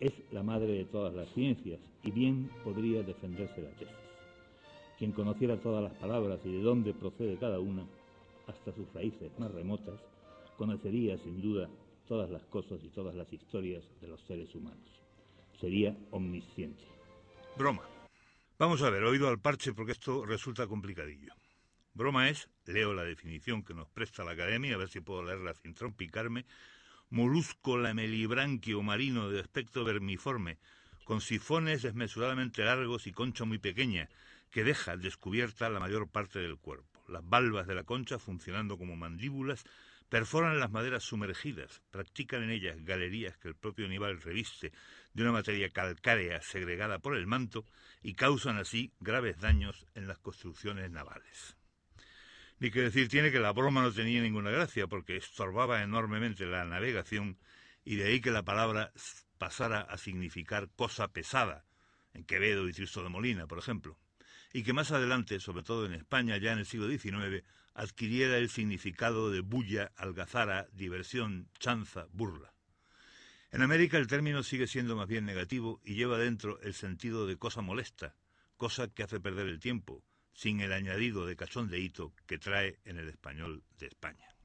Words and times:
es 0.00 0.12
la 0.32 0.42
madre 0.42 0.72
de 0.72 0.84
todas 0.84 1.14
las 1.14 1.28
ciencias 1.30 1.80
y 2.02 2.10
bien 2.10 2.50
podría 2.64 3.02
defenderse 3.02 3.62
la 3.62 3.70
tesis. 3.70 3.94
Quien 4.98 5.12
conociera 5.12 5.60
todas 5.60 5.82
las 5.82 5.94
palabras 5.94 6.40
y 6.44 6.52
de 6.52 6.62
dónde 6.62 6.94
procede 6.94 7.36
cada 7.36 7.58
una, 7.60 7.86
hasta 8.46 8.72
sus 8.72 8.92
raíces 8.94 9.30
más 9.38 9.52
remotas, 9.52 10.00
conocería 10.56 11.18
sin 11.18 11.40
duda 11.40 11.68
todas 12.08 12.30
las 12.30 12.44
cosas 12.46 12.82
y 12.82 12.88
todas 12.88 13.14
las 13.14 13.30
historias 13.32 13.84
de 14.00 14.08
los 14.08 14.20
seres 14.22 14.54
humanos. 14.54 14.88
Sería 15.60 15.96
omnisciente. 16.10 16.84
Broma. 17.56 17.82
Vamos 18.58 18.80
a 18.82 18.88
ver, 18.88 19.04
oído 19.04 19.28
al 19.28 19.38
parche 19.38 19.74
porque 19.74 19.92
esto 19.92 20.24
resulta 20.24 20.66
complicadillo. 20.66 21.34
Broma 21.92 22.28
es, 22.28 22.48
leo 22.66 22.94
la 22.94 23.04
definición 23.04 23.62
que 23.62 23.74
nos 23.74 23.88
presta 23.88 24.24
la 24.24 24.32
academia, 24.32 24.74
a 24.74 24.78
ver 24.78 24.88
si 24.88 25.00
puedo 25.00 25.22
leerla 25.22 25.54
sin 25.54 25.74
trompicarme, 25.74 26.44
molusco 27.10 27.78
lamelibranquio 27.78 28.82
marino 28.82 29.30
de 29.30 29.40
aspecto 29.40 29.84
vermiforme, 29.84 30.58
con 31.04 31.20
sifones 31.20 31.82
desmesuradamente 31.82 32.64
largos 32.64 33.06
y 33.06 33.12
concha 33.12 33.44
muy 33.44 33.58
pequeña, 33.58 34.08
que 34.50 34.64
deja 34.64 34.96
descubierta 34.96 35.68
la 35.68 35.80
mayor 35.80 36.08
parte 36.08 36.40
del 36.40 36.56
cuerpo. 36.56 37.02
Las 37.08 37.28
valvas 37.28 37.66
de 37.66 37.74
la 37.74 37.84
concha, 37.84 38.18
funcionando 38.18 38.76
como 38.76 38.96
mandíbulas, 38.96 39.64
perforan 40.08 40.60
las 40.60 40.70
maderas 40.70 41.02
sumergidas, 41.02 41.82
practican 41.90 42.42
en 42.42 42.50
ellas 42.50 42.84
galerías 42.84 43.36
que 43.38 43.48
el 43.48 43.54
propio 43.54 43.86
animal 43.86 44.20
reviste 44.20 44.72
de 45.12 45.22
una 45.22 45.32
materia 45.32 45.70
calcárea 45.70 46.40
segregada 46.42 46.98
por 46.98 47.16
el 47.16 47.26
manto 47.26 47.64
y 48.02 48.14
causan 48.14 48.58
así 48.58 48.92
graves 49.00 49.38
daños 49.38 49.86
en 49.94 50.06
las 50.06 50.18
construcciones 50.18 50.90
navales. 50.90 51.56
Ni 52.58 52.70
que 52.70 52.80
decir 52.80 53.08
tiene 53.08 53.30
que 53.30 53.38
la 53.38 53.52
broma 53.52 53.82
no 53.82 53.92
tenía 53.92 54.22
ninguna 54.22 54.50
gracia 54.50 54.86
porque 54.86 55.16
estorbaba 55.16 55.82
enormemente 55.82 56.46
la 56.46 56.64
navegación 56.64 57.38
y 57.84 57.96
de 57.96 58.06
ahí 58.06 58.20
que 58.20 58.30
la 58.30 58.44
palabra 58.44 58.92
pasara 59.38 59.80
a 59.80 59.98
significar 59.98 60.70
cosa 60.74 61.08
pesada, 61.08 61.66
en 62.14 62.24
Quevedo 62.24 62.66
y 62.68 62.72
Tristo 62.72 63.02
de 63.02 63.10
Molina, 63.10 63.46
por 63.46 63.58
ejemplo, 63.58 63.98
y 64.52 64.62
que 64.62 64.72
más 64.72 64.90
adelante, 64.90 65.38
sobre 65.38 65.62
todo 65.62 65.84
en 65.84 65.92
España 65.92 66.38
ya 66.38 66.52
en 66.52 66.58
el 66.58 66.66
siglo 66.66 66.88
XIX, 66.88 67.44
adquiriera 67.74 68.38
el 68.38 68.48
significado 68.48 69.30
de 69.30 69.40
bulla, 69.40 69.92
algazara, 69.96 70.66
diversión, 70.72 71.50
chanza, 71.58 72.06
burla. 72.10 72.54
En 73.52 73.60
América 73.60 73.98
el 73.98 74.06
término 74.06 74.42
sigue 74.42 74.66
siendo 74.66 74.96
más 74.96 75.08
bien 75.08 75.26
negativo 75.26 75.80
y 75.84 75.94
lleva 75.94 76.18
dentro 76.18 76.58
el 76.62 76.72
sentido 76.72 77.26
de 77.26 77.36
cosa 77.36 77.60
molesta, 77.60 78.16
cosa 78.56 78.88
que 78.88 79.02
hace 79.02 79.20
perder 79.20 79.46
el 79.46 79.60
tiempo, 79.60 80.02
sin 80.36 80.60
el 80.60 80.72
añadido 80.72 81.26
de 81.26 81.34
cachondeíto 81.34 82.12
que 82.26 82.38
trae 82.38 82.78
en 82.84 82.98
el 82.98 83.08
español 83.08 83.64
de 83.78 83.86
España. 83.86 84.35